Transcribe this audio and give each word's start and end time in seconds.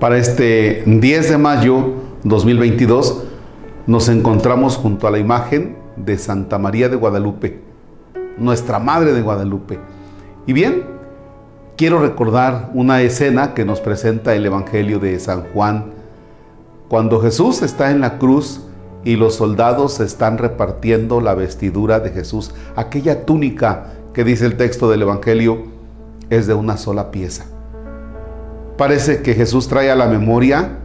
Para 0.00 0.18
este 0.18 0.82
10 0.84 1.30
de 1.30 1.38
mayo 1.38 1.94
2022 2.22 3.22
nos 3.86 4.10
encontramos 4.10 4.76
junto 4.76 5.06
a 5.06 5.10
la 5.10 5.18
imagen 5.18 5.78
de 5.96 6.18
Santa 6.18 6.58
María 6.58 6.90
de 6.90 6.96
Guadalupe, 6.96 7.62
nuestra 8.36 8.78
Madre 8.78 9.14
de 9.14 9.22
Guadalupe. 9.22 9.78
Y 10.46 10.52
bien, 10.52 10.84
quiero 11.78 11.98
recordar 11.98 12.70
una 12.74 13.00
escena 13.00 13.54
que 13.54 13.64
nos 13.64 13.80
presenta 13.80 14.34
el 14.34 14.44
Evangelio 14.44 14.98
de 14.98 15.18
San 15.18 15.44
Juan, 15.54 15.92
cuando 16.88 17.18
Jesús 17.22 17.62
está 17.62 17.90
en 17.90 18.02
la 18.02 18.18
cruz 18.18 18.60
y 19.02 19.16
los 19.16 19.36
soldados 19.36 20.00
están 20.00 20.36
repartiendo 20.36 21.22
la 21.22 21.34
vestidura 21.34 22.00
de 22.00 22.10
Jesús, 22.10 22.52
aquella 22.76 23.24
túnica 23.24 23.94
que 24.12 24.24
dice 24.24 24.44
el 24.44 24.58
texto 24.58 24.90
del 24.90 25.00
Evangelio 25.00 25.62
es 26.28 26.46
de 26.46 26.52
una 26.52 26.76
sola 26.76 27.10
pieza 27.10 27.46
parece 28.76 29.22
que 29.22 29.34
Jesús 29.34 29.68
trae 29.68 29.90
a 29.90 29.96
la 29.96 30.06
memoria 30.06 30.78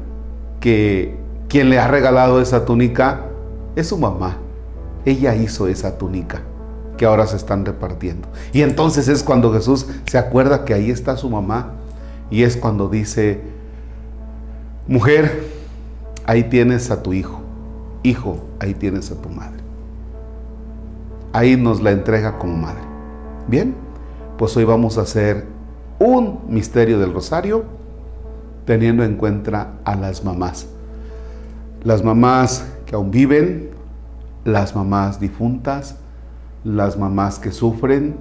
que 0.59 1.18
quien 1.50 1.70
le 1.70 1.80
ha 1.80 1.88
regalado 1.88 2.41
esa 2.41 2.66
túnica 2.66 3.26
es 3.76 3.88
su 3.88 3.98
mamá. 3.98 4.38
Ella 5.05 5.36
hizo 5.36 5.67
esa 5.67 5.98
túnica 5.98 6.41
que 6.98 7.05
ahora 7.05 7.26
se 7.27 7.36
están 7.36 7.66
repartiendo. 7.66 8.27
Y 8.54 8.62
entonces 8.62 9.08
es 9.08 9.23
cuando 9.23 9.52
Jesús 9.52 9.88
se 10.09 10.17
acuerda 10.17 10.66
que 10.66 10.73
ahí 10.73 10.91
está 10.91 11.17
su 11.17 11.30
mamá 11.30 11.72
y 12.30 12.44
es 12.44 12.55
cuando 12.55 12.88
dice, 12.88 13.41
mujer, 14.88 15.44
ahí 16.26 16.44
tienes 16.44 16.92
a 16.92 17.02
tu 17.02 17.14
hijo, 17.14 17.42
hijo, 18.03 18.38
ahí 18.59 18.73
tienes 18.73 19.12
a 19.12 19.16
tu 19.16 19.30
madre. 19.30 19.59
Ahí 21.34 21.58
nos 21.58 21.81
la 21.81 21.92
entrega 21.92 22.38
como 22.38 22.55
madre. 22.55 22.81
Bien, 23.48 23.73
pues 24.38 24.55
hoy 24.55 24.64
vamos 24.64 24.98
a 24.98 25.02
hacer 25.02 25.45
un 26.00 26.42
misterio 26.48 27.00
del 27.00 27.14
rosario 27.14 27.80
teniendo 28.72 29.03
en 29.03 29.17
cuenta 29.17 29.73
a 29.83 29.97
las 29.97 30.23
mamás. 30.23 30.66
Las 31.83 32.05
mamás 32.05 32.64
que 32.86 32.95
aún 32.95 33.11
viven, 33.11 33.72
las 34.45 34.77
mamás 34.77 35.19
difuntas, 35.19 35.97
las 36.64 36.97
mamás 36.97 37.38
que 37.38 37.52
sufren, 37.52 38.16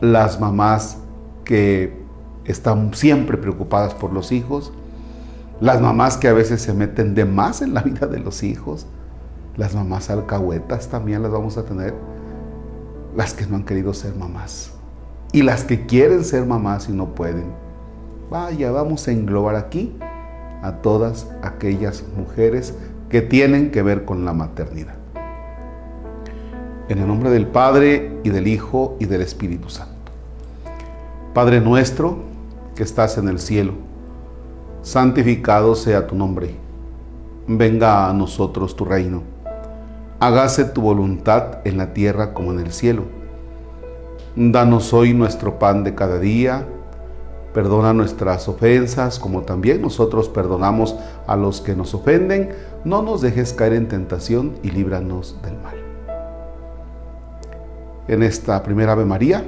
las 0.00 0.40
mamás 0.40 0.98
que 1.44 1.96
están 2.44 2.92
siempre 2.92 3.38
preocupadas 3.38 3.94
por 3.94 4.12
los 4.12 4.32
hijos, 4.32 4.72
las 5.60 5.80
mamás 5.80 6.16
que 6.16 6.26
a 6.26 6.32
veces 6.32 6.60
se 6.60 6.74
meten 6.74 7.14
de 7.14 7.24
más 7.24 7.62
en 7.62 7.72
la 7.72 7.82
vida 7.82 8.08
de 8.08 8.18
los 8.18 8.42
hijos, 8.42 8.84
las 9.56 9.76
mamás 9.76 10.10
alcahuetas 10.10 10.88
también 10.88 11.22
las 11.22 11.30
vamos 11.30 11.56
a 11.56 11.64
tener, 11.64 11.94
las 13.14 13.32
que 13.32 13.46
no 13.46 13.54
han 13.54 13.64
querido 13.64 13.94
ser 13.94 14.16
mamás 14.16 14.72
y 15.30 15.42
las 15.42 15.62
que 15.62 15.86
quieren 15.86 16.24
ser 16.24 16.46
mamás 16.46 16.88
y 16.88 16.92
no 16.92 17.14
pueden 17.14 17.67
Vaya, 18.30 18.70
vamos 18.70 19.08
a 19.08 19.12
englobar 19.12 19.56
aquí 19.56 19.96
a 20.62 20.72
todas 20.82 21.26
aquellas 21.42 22.04
mujeres 22.14 22.74
que 23.08 23.22
tienen 23.22 23.70
que 23.70 23.82
ver 23.82 24.04
con 24.04 24.26
la 24.26 24.34
maternidad. 24.34 24.96
En 26.90 26.98
el 26.98 27.06
nombre 27.06 27.30
del 27.30 27.46
Padre 27.46 28.18
y 28.24 28.28
del 28.28 28.46
Hijo 28.46 28.96
y 29.00 29.06
del 29.06 29.22
Espíritu 29.22 29.70
Santo. 29.70 29.94
Padre 31.32 31.62
nuestro 31.62 32.18
que 32.74 32.82
estás 32.82 33.16
en 33.16 33.28
el 33.28 33.38
cielo, 33.38 33.72
santificado 34.82 35.74
sea 35.74 36.06
tu 36.06 36.14
nombre. 36.14 36.54
Venga 37.46 38.10
a 38.10 38.12
nosotros 38.12 38.76
tu 38.76 38.84
reino. 38.84 39.22
Hágase 40.20 40.66
tu 40.66 40.82
voluntad 40.82 41.60
en 41.64 41.78
la 41.78 41.94
tierra 41.94 42.34
como 42.34 42.52
en 42.52 42.60
el 42.60 42.72
cielo. 42.72 43.04
Danos 44.36 44.92
hoy 44.92 45.14
nuestro 45.14 45.58
pan 45.58 45.82
de 45.82 45.94
cada 45.94 46.18
día 46.18 46.66
Perdona 47.52 47.92
nuestras 47.92 48.46
ofensas 48.48 49.18
como 49.18 49.42
también 49.42 49.80
nosotros 49.80 50.28
perdonamos 50.28 50.96
a 51.26 51.36
los 51.36 51.60
que 51.60 51.74
nos 51.74 51.94
ofenden. 51.94 52.50
No 52.84 53.02
nos 53.02 53.22
dejes 53.22 53.52
caer 53.52 53.72
en 53.72 53.88
tentación 53.88 54.54
y 54.62 54.70
líbranos 54.70 55.40
del 55.42 55.54
mal. 55.58 55.76
En 58.06 58.22
esta 58.22 58.62
primera 58.62 58.92
Ave 58.92 59.04
María, 59.04 59.44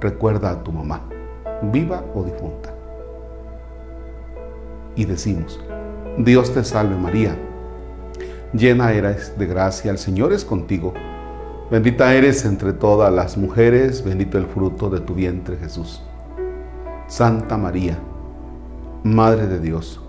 recuerda 0.00 0.50
a 0.50 0.62
tu 0.62 0.72
mamá, 0.72 1.02
viva 1.72 2.04
o 2.14 2.22
difunta. 2.22 2.72
Y 4.96 5.04
decimos, 5.04 5.60
Dios 6.18 6.52
te 6.52 6.62
salve 6.64 6.96
María, 6.96 7.36
llena 8.52 8.92
eres 8.92 9.38
de 9.38 9.46
gracia, 9.46 9.90
el 9.90 9.98
Señor 9.98 10.32
es 10.32 10.44
contigo. 10.44 10.94
Bendita 11.70 12.14
eres 12.14 12.44
entre 12.44 12.72
todas 12.72 13.12
las 13.12 13.36
mujeres, 13.36 14.04
bendito 14.04 14.38
el 14.38 14.46
fruto 14.46 14.90
de 14.90 15.00
tu 15.00 15.14
vientre 15.14 15.56
Jesús. 15.56 16.02
Santa 17.10 17.56
María, 17.56 17.98
Madre 19.02 19.48
de 19.48 19.58
Dios, 19.58 20.00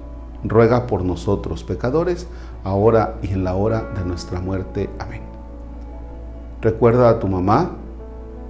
ruega 0.43 0.85
por 0.85 1.03
nosotros 1.03 1.63
pecadores, 1.63 2.27
ahora 2.63 3.15
y 3.23 3.29
en 3.33 3.43
la 3.43 3.55
hora 3.55 3.91
de 3.95 4.05
nuestra 4.05 4.39
muerte. 4.39 4.87
Amén. 4.99 5.23
Recuerda 6.61 7.09
a 7.09 7.19
tu 7.19 7.27
mamá 7.27 7.71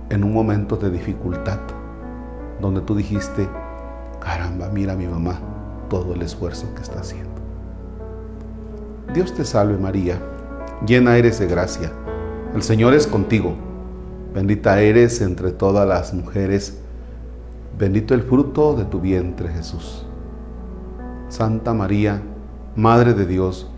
en 0.09 0.25
un 0.25 0.33
momento 0.33 0.75
de 0.75 0.91
dificultad, 0.91 1.59
donde 2.59 2.81
tú 2.81 2.93
dijiste, 2.93 3.47
caramba, 4.19 4.67
mira 4.67 4.93
a 4.93 4.97
mi 4.97 5.07
mamá, 5.07 5.39
todo 5.89 6.13
el 6.13 6.21
esfuerzo 6.21 6.67
que 6.75 6.81
está 6.81 6.99
haciendo. 6.99 7.31
Dios 9.13 9.33
te 9.33 9.45
salve 9.45 9.77
María, 9.77 10.19
llena 10.85 11.15
eres 11.15 11.39
de 11.39 11.47
gracia, 11.47 11.89
el 12.53 12.63
Señor 12.63 12.95
es 12.95 13.07
contigo, 13.07 13.53
bendita 14.33 14.81
eres 14.81 15.21
entre 15.21 15.51
todas 15.51 15.87
las 15.87 16.13
mujeres, 16.13 16.80
Bendito 17.81 18.13
el 18.13 18.21
fruto 18.21 18.75
de 18.75 18.85
tu 18.85 18.99
vientre, 18.99 19.49
Jesús. 19.49 20.05
Santa 21.29 21.73
María, 21.73 22.21
Madre 22.75 23.15
de 23.15 23.25
Dios, 23.25 23.71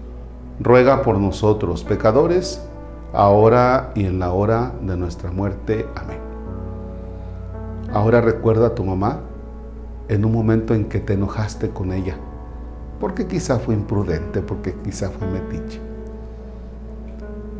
ruega 0.59 1.03
por 1.03 1.17
nosotros 1.19 1.85
pecadores, 1.85 2.61
ahora 3.13 3.93
y 3.95 4.03
en 4.03 4.19
la 4.19 4.33
hora 4.33 4.73
de 4.81 4.97
nuestra 4.97 5.31
muerte. 5.31 5.87
Amén. 5.95 6.17
Ahora 7.93 8.19
recuerda 8.19 8.67
a 8.67 8.75
tu 8.75 8.83
mamá 8.83 9.21
en 10.09 10.25
un 10.25 10.33
momento 10.33 10.75
en 10.75 10.89
que 10.89 10.99
te 10.99 11.13
enojaste 11.13 11.69
con 11.69 11.93
ella, 11.93 12.17
porque 12.99 13.25
quizá 13.25 13.57
fue 13.57 13.73
imprudente, 13.73 14.41
porque 14.41 14.75
quizá 14.83 15.11
fue 15.11 15.29
metiche. 15.29 15.79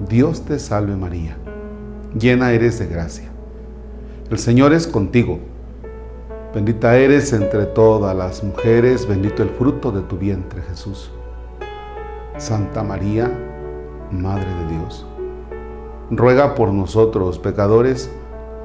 Dios 0.10 0.42
te 0.42 0.60
salve 0.60 0.98
María, 0.98 1.38
llena 2.20 2.52
eres 2.52 2.80
de 2.80 2.88
gracia. 2.88 3.30
El 4.30 4.40
Señor 4.40 4.74
es 4.74 4.88
contigo 4.88 5.53
Bendita 6.53 6.96
eres 6.96 7.34
entre 7.34 7.66
todas 7.66 8.16
las 8.16 8.44
mujeres, 8.44 9.08
bendito 9.08 9.41
el 9.41 9.50
fruto 9.50 9.91
de 9.91 10.02
tu 10.02 10.18
vientre 10.18 10.62
Jesús. 10.62 11.09
Santa 12.38 12.84
María, 12.84 13.31
Madre 14.12 14.46
de 14.46 14.78
Dios, 14.78 15.08
ruega 16.12 16.53
por 16.53 16.72
nosotros 16.72 17.40
pecadores, 17.40 18.12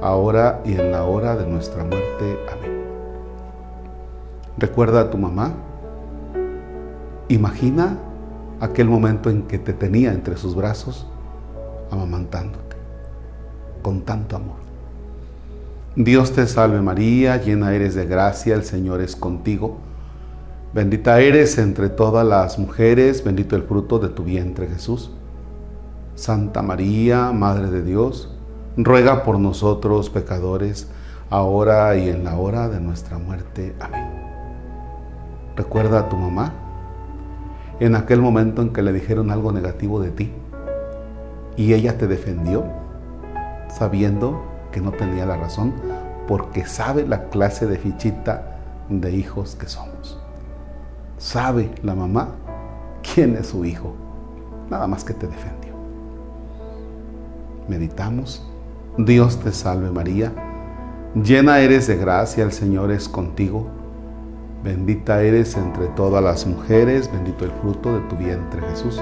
ahora 0.03 0.61
y 0.65 0.73
en 0.73 0.91
la 0.91 1.05
hora 1.05 1.35
de 1.35 1.47
nuestra 1.47 1.83
muerte. 1.83 2.37
Amén. 2.51 2.83
Recuerda 4.59 5.01
a 5.01 5.09
tu 5.09 5.17
mamá. 5.17 5.53
Imagina 7.27 7.97
aquel 8.59 8.87
momento 8.87 9.31
en 9.31 9.47
que 9.47 9.57
te 9.57 9.73
tenía 9.73 10.13
entre 10.13 10.37
sus 10.37 10.53
brazos, 10.53 11.07
amamantándote, 11.89 12.75
con 13.81 14.01
tanto 14.01 14.35
amor. 14.35 14.68
Dios 16.01 16.31
te 16.31 16.47
salve 16.47 16.81
María, 16.81 17.35
llena 17.41 17.73
eres 17.75 17.93
de 17.93 18.05
gracia, 18.05 18.55
el 18.55 18.63
Señor 18.63 19.01
es 19.01 19.17
contigo. 19.17 19.79
Bendita 20.73 21.19
eres 21.19 21.57
entre 21.57 21.89
todas 21.89 22.25
las 22.25 22.57
mujeres, 22.57 23.21
bendito 23.21 23.57
el 23.57 23.63
fruto 23.63 23.99
de 23.99 24.07
tu 24.07 24.23
vientre 24.23 24.67
Jesús. 24.67 25.11
Santa 26.15 26.61
María, 26.61 27.33
Madre 27.33 27.69
de 27.69 27.83
Dios, 27.83 28.33
ruega 28.77 29.25
por 29.25 29.39
nosotros 29.39 30.09
pecadores, 30.09 30.89
ahora 31.29 31.93
y 31.97 32.07
en 32.07 32.23
la 32.23 32.37
hora 32.37 32.69
de 32.69 32.79
nuestra 32.79 33.17
muerte. 33.17 33.75
Amén. 33.81 34.07
Recuerda 35.57 35.99
a 35.99 36.07
tu 36.07 36.15
mamá 36.15 36.53
en 37.81 37.97
aquel 37.97 38.21
momento 38.21 38.61
en 38.61 38.69
que 38.69 38.83
le 38.83 38.93
dijeron 38.93 39.31
algo 39.31 39.51
negativo 39.51 39.99
de 39.99 40.11
ti 40.11 40.31
y 41.57 41.73
ella 41.73 41.97
te 41.97 42.07
defendió 42.07 42.63
sabiendo 43.67 44.48
que 44.71 44.81
no 44.81 44.91
tenía 44.91 45.25
la 45.25 45.37
razón 45.37 45.73
porque 46.27 46.65
sabe 46.65 47.07
la 47.07 47.29
clase 47.29 47.65
de 47.65 47.77
fichita 47.77 48.57
de 48.87 49.11
hijos 49.11 49.55
que 49.55 49.67
somos. 49.67 50.19
Sabe 51.17 51.71
la 51.83 51.95
mamá 51.95 52.29
quién 53.13 53.35
es 53.35 53.47
su 53.47 53.65
hijo, 53.65 53.93
nada 54.69 54.87
más 54.87 55.03
que 55.03 55.13
te 55.13 55.27
defendió. 55.27 55.73
Meditamos. 57.67 58.45
Dios 58.97 59.39
te 59.39 59.51
salve 59.53 59.91
María, 59.91 60.33
llena 61.15 61.59
eres 61.59 61.87
de 61.87 61.95
gracia, 61.95 62.43
el 62.43 62.51
Señor 62.51 62.91
es 62.91 63.07
contigo. 63.07 63.67
Bendita 64.63 65.21
eres 65.21 65.55
entre 65.55 65.87
todas 65.89 66.21
las 66.21 66.45
mujeres, 66.45 67.09
bendito 67.11 67.45
el 67.45 67.51
fruto 67.51 67.93
de 67.93 68.01
tu 68.09 68.17
vientre 68.17 68.61
Jesús. 68.69 69.01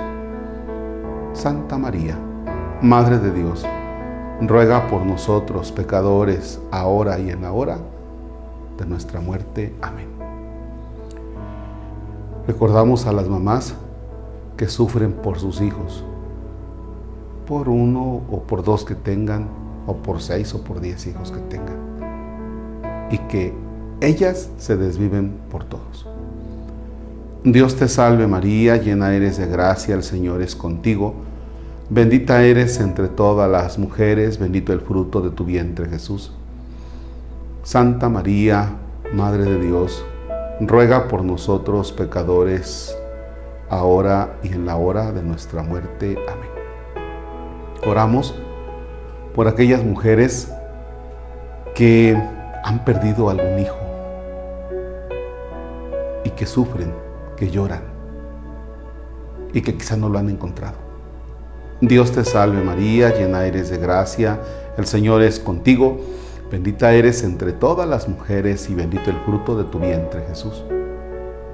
Santa 1.34 1.78
María, 1.78 2.16
Madre 2.82 3.18
de 3.18 3.32
Dios, 3.32 3.66
ruega 4.42 4.88
por 4.88 5.06
nosotros 5.06 5.72
pecadores, 5.72 6.60
ahora 6.72 7.20
y 7.20 7.30
en 7.30 7.42
la 7.42 7.52
hora 7.52 7.80
de 8.78 8.86
nuestra 8.86 9.20
muerte. 9.20 9.74
Amén. 9.82 10.08
Recordamos 12.46 13.06
a 13.08 13.12
las 13.12 13.28
mamás 13.28 13.76
que 14.56 14.68
sufren 14.68 15.12
por 15.12 15.40
sus 15.40 15.62
hijos, 15.62 16.04
por 17.48 17.70
uno 17.70 18.22
o 18.30 18.44
por 18.48 18.64
dos 18.64 18.86
que 18.86 18.96
tengan, 18.96 19.48
o 19.86 19.96
por 19.96 20.22
seis 20.22 20.54
o 20.54 20.64
por 20.64 20.80
diez 20.80 21.08
hijos 21.08 21.32
que 21.32 21.40
tengan, 21.42 21.78
y 23.10 23.18
que 23.20 23.54
ellas 24.02 24.50
se 24.58 24.78
desviven 24.78 25.34
por 25.50 25.64
todos. 25.64 26.06
Dios 27.44 27.76
te 27.76 27.88
salve 27.88 28.28
María, 28.28 28.78
llena 28.78 29.14
eres 29.14 29.38
de 29.38 29.48
gracia, 29.48 29.96
el 29.96 30.04
Señor 30.04 30.42
es 30.42 30.56
contigo, 30.56 31.14
bendita 31.90 32.44
eres 32.44 32.80
entre 32.80 33.08
todas 33.08 33.50
las 33.50 33.80
mujeres, 33.80 34.40
bendito 34.40 34.74
el 34.74 34.82
fruto 34.82 35.22
de 35.22 35.30
tu 35.30 35.46
vientre 35.46 35.88
Jesús. 35.88 36.34
Santa 37.64 38.10
María, 38.10 38.76
Madre 39.14 39.46
de 39.46 39.60
Dios, 39.60 40.04
ruega 40.60 41.08
por 41.08 41.24
nosotros 41.24 41.92
pecadores, 41.92 42.98
ahora 43.70 44.38
y 44.44 44.50
en 44.50 44.66
la 44.66 44.76
hora 44.76 45.12
de 45.12 45.24
nuestra 45.24 45.64
muerte. 45.64 46.18
Amén. 46.28 46.50
Oramos 47.86 48.36
por 49.34 49.48
aquellas 49.48 49.84
mujeres 49.84 50.52
que 51.76 52.18
han 52.64 52.84
perdido 52.84 53.30
algún 53.30 53.60
hijo 53.60 53.78
y 56.24 56.32
que 56.32 56.46
sufren, 56.46 56.94
que 57.38 57.50
lloran 57.50 57.84
y 59.54 59.62
que 59.62 59.78
quizá 59.78 59.96
no 59.96 60.10
lo 60.10 60.20
han 60.20 60.30
encontrado. 60.30 60.87
Dios 61.82 62.12
te 62.12 62.26
salve 62.26 62.64
María, 62.64 63.14
llena 63.14 63.46
eres 63.46 63.70
de 63.70 63.78
gracia, 63.78 64.42
el 64.78 64.88
Señor 64.88 65.22
es 65.22 65.40
contigo. 65.40 66.00
Bendita 66.50 66.92
eres 66.94 67.24
entre 67.24 67.52
todas 67.52 67.88
las 67.88 68.10
mujeres 68.10 68.68
y 68.72 68.74
bendito 68.74 69.12
el 69.12 69.18
fruto 69.18 69.56
de 69.56 69.64
tu 69.66 69.78
vientre, 69.78 70.26
Jesús. 70.28 70.64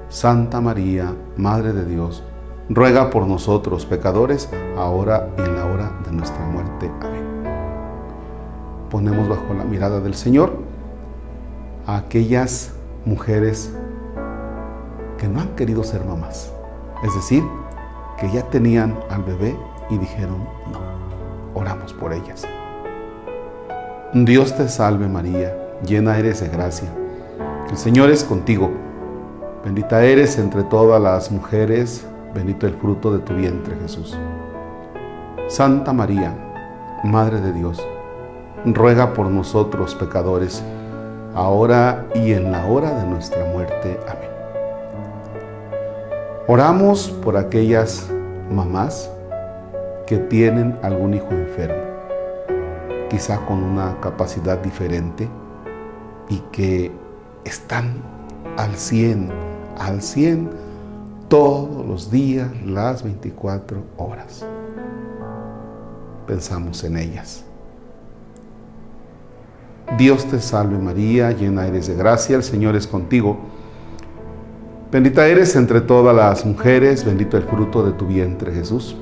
Santa 0.08 0.62
María, 0.62 1.14
Madre 1.36 1.74
de 1.74 1.84
Dios, 1.84 2.22
ruega 2.70 3.10
por 3.10 3.26
nosotros 3.26 3.84
pecadores, 3.84 4.48
ahora 4.78 5.28
y 5.36 5.42
en 5.42 5.56
la 5.56 5.66
hora 5.66 5.92
de 6.06 6.12
nuestra 6.12 6.42
muerte. 6.46 6.90
Amén. 7.02 7.24
Ponemos 8.90 9.28
bajo 9.28 9.52
la 9.52 9.64
mirada 9.64 10.00
del 10.00 10.14
Señor 10.14 10.52
a 11.86 11.98
aquellas 11.98 12.72
mujeres 13.04 13.74
que 15.18 15.28
no 15.28 15.40
han 15.40 15.48
querido 15.54 15.84
ser 15.84 16.02
mamás. 16.06 16.50
Es 17.02 17.14
decir, 17.14 17.42
que 18.18 18.30
ya 18.30 18.42
tenían 18.48 18.98
al 19.10 19.22
bebé 19.22 19.54
y 19.90 19.98
dijeron 19.98 20.46
no. 20.70 20.80
Oramos 21.54 21.92
por 21.92 22.12
ellas. 22.12 22.46
Dios 24.12 24.56
te 24.56 24.68
salve 24.68 25.08
María, 25.08 25.56
llena 25.84 26.18
eres 26.18 26.40
de 26.40 26.48
gracia. 26.48 26.88
El 27.70 27.76
Señor 27.76 28.10
es 28.10 28.22
contigo. 28.24 28.70
Bendita 29.64 30.04
eres 30.04 30.38
entre 30.38 30.62
todas 30.64 31.00
las 31.00 31.30
mujeres, 31.30 32.06
bendito 32.34 32.66
el 32.66 32.74
fruto 32.74 33.12
de 33.12 33.20
tu 33.20 33.34
vientre 33.34 33.76
Jesús. 33.80 34.16
Santa 35.48 35.92
María, 35.92 36.34
Madre 37.02 37.40
de 37.40 37.52
Dios, 37.52 37.84
ruega 38.64 39.12
por 39.12 39.26
nosotros 39.26 39.94
pecadores, 39.94 40.62
ahora 41.34 42.06
y 42.14 42.32
en 42.32 42.52
la 42.52 42.66
hora 42.66 42.90
de 42.98 43.06
nuestra 43.06 43.44
muerte. 43.52 43.98
Amén. 44.08 44.30
Oramos 46.46 47.08
por 47.22 47.36
aquellas 47.36 48.08
mamás 48.50 49.10
que 50.06 50.18
tienen 50.18 50.78
algún 50.82 51.14
hijo 51.14 51.30
enfermo 51.30 51.94
quizá 53.14 53.38
con 53.46 53.62
una 53.62 54.00
capacidad 54.00 54.58
diferente 54.58 55.28
y 56.28 56.38
que 56.50 56.90
están 57.44 57.94
al 58.56 58.74
100, 58.74 59.30
al 59.78 60.02
100 60.02 60.50
todos 61.28 61.86
los 61.86 62.10
días, 62.10 62.50
las 62.66 63.04
24 63.04 63.84
horas. 63.98 64.44
Pensamos 66.26 66.82
en 66.82 66.96
ellas. 66.96 67.44
Dios 69.96 70.24
te 70.24 70.40
salve 70.40 70.76
María, 70.76 71.30
llena 71.30 71.68
eres 71.68 71.86
de 71.86 71.94
gracia, 71.94 72.34
el 72.34 72.42
Señor 72.42 72.74
es 72.74 72.88
contigo. 72.88 73.38
Bendita 74.90 75.24
eres 75.28 75.54
entre 75.54 75.80
todas 75.80 76.16
las 76.16 76.44
mujeres, 76.44 77.04
bendito 77.04 77.36
el 77.36 77.44
fruto 77.44 77.86
de 77.86 77.92
tu 77.92 78.06
vientre 78.06 78.52
Jesús. 78.52 78.96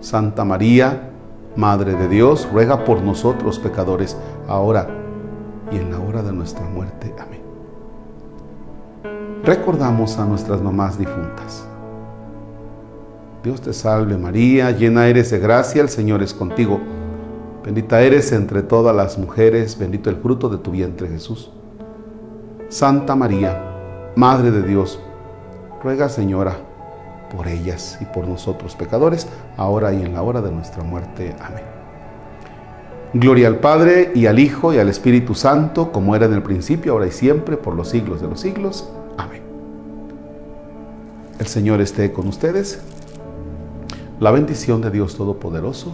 Santa 0.00 0.44
María, 0.44 1.10
Madre 1.56 1.94
de 1.94 2.08
Dios, 2.08 2.48
ruega 2.52 2.84
por 2.84 3.02
nosotros 3.02 3.58
pecadores, 3.58 4.16
ahora 4.48 4.88
y 5.70 5.76
en 5.76 5.90
la 5.90 5.98
hora 5.98 6.22
de 6.22 6.32
nuestra 6.32 6.64
muerte. 6.64 7.14
Amén. 7.18 7.40
Recordamos 9.44 10.16
a 10.18 10.24
nuestras 10.24 10.62
mamás 10.62 10.98
difuntas. 10.98 11.66
Dios 13.42 13.60
te 13.60 13.72
salve 13.72 14.16
María, 14.16 14.70
llena 14.70 15.06
eres 15.08 15.30
de 15.30 15.38
gracia, 15.38 15.82
el 15.82 15.88
Señor 15.88 16.22
es 16.22 16.32
contigo. 16.32 16.80
Bendita 17.64 18.00
eres 18.00 18.32
entre 18.32 18.62
todas 18.62 18.94
las 18.94 19.18
mujeres, 19.18 19.78
bendito 19.78 20.08
el 20.08 20.16
fruto 20.16 20.48
de 20.48 20.58
tu 20.58 20.70
vientre 20.70 21.08
Jesús. 21.08 21.50
Santa 22.68 23.16
María, 23.16 24.12
Madre 24.14 24.50
de 24.50 24.62
Dios, 24.62 25.00
ruega 25.82 26.08
Señora 26.08 26.69
por 27.34 27.48
ellas 27.48 27.98
y 28.00 28.04
por 28.04 28.26
nosotros 28.26 28.74
pecadores, 28.74 29.26
ahora 29.56 29.92
y 29.92 30.02
en 30.02 30.14
la 30.14 30.22
hora 30.22 30.40
de 30.42 30.50
nuestra 30.50 30.82
muerte. 30.82 31.34
Amén. 31.40 31.64
Gloria 33.12 33.48
al 33.48 33.58
Padre 33.58 34.12
y 34.14 34.26
al 34.26 34.38
Hijo 34.38 34.72
y 34.72 34.78
al 34.78 34.88
Espíritu 34.88 35.34
Santo, 35.34 35.90
como 35.90 36.14
era 36.14 36.26
en 36.26 36.34
el 36.34 36.42
principio, 36.42 36.92
ahora 36.92 37.08
y 37.08 37.10
siempre, 37.10 37.56
por 37.56 37.74
los 37.74 37.88
siglos 37.88 38.20
de 38.20 38.28
los 38.28 38.40
siglos. 38.40 38.88
Amén. 39.16 39.42
El 41.38 41.46
Señor 41.46 41.80
esté 41.80 42.12
con 42.12 42.28
ustedes. 42.28 42.80
La 44.20 44.30
bendición 44.30 44.80
de 44.82 44.90
Dios 44.90 45.16
Todopoderoso, 45.16 45.92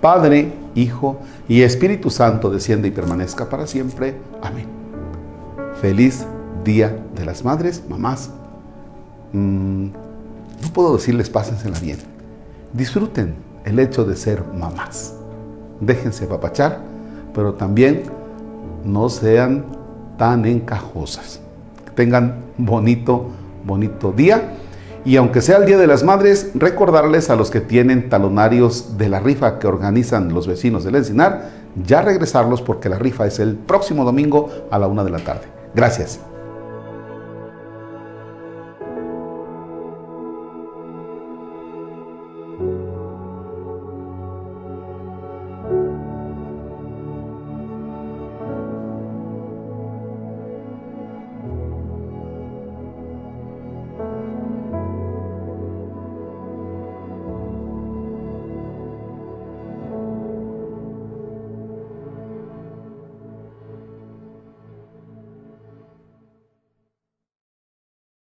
Padre, 0.00 0.52
Hijo 0.74 1.18
y 1.46 1.62
Espíritu 1.62 2.10
Santo, 2.10 2.50
desciende 2.50 2.88
y 2.88 2.90
permanezca 2.90 3.48
para 3.48 3.66
siempre. 3.66 4.16
Amén. 4.42 4.66
Feliz 5.80 6.26
Día 6.64 6.98
de 7.14 7.24
las 7.24 7.44
Madres, 7.44 7.84
mamás. 7.88 8.30
Mm, 9.32 9.88
no 10.66 10.72
puedo 10.72 10.96
decirles 10.96 11.30
pásensela 11.30 11.78
bien. 11.78 11.98
Disfruten 12.72 13.34
el 13.64 13.78
hecho 13.78 14.04
de 14.04 14.16
ser 14.16 14.42
mamás. 14.54 15.14
Déjense 15.80 16.26
papachar, 16.26 16.80
pero 17.34 17.54
también 17.54 18.04
no 18.84 19.08
sean 19.08 19.64
tan 20.18 20.44
encajosas. 20.44 21.40
Tengan 21.94 22.42
bonito, 22.58 23.28
bonito 23.64 24.12
día. 24.12 24.54
Y 25.04 25.16
aunque 25.16 25.40
sea 25.40 25.58
el 25.58 25.66
Día 25.66 25.78
de 25.78 25.86
las 25.86 26.02
Madres, 26.02 26.50
recordarles 26.54 27.30
a 27.30 27.36
los 27.36 27.50
que 27.50 27.60
tienen 27.60 28.08
talonarios 28.08 28.98
de 28.98 29.08
la 29.08 29.20
rifa 29.20 29.60
que 29.60 29.68
organizan 29.68 30.34
los 30.34 30.48
vecinos 30.48 30.82
del 30.82 30.96
Encinar, 30.96 31.50
ya 31.86 32.02
regresarlos 32.02 32.60
porque 32.60 32.88
la 32.88 32.98
rifa 32.98 33.26
es 33.26 33.38
el 33.38 33.54
próximo 33.54 34.04
domingo 34.04 34.50
a 34.70 34.78
la 34.80 34.88
una 34.88 35.04
de 35.04 35.10
la 35.10 35.18
tarde. 35.18 35.46
Gracias. 35.74 36.18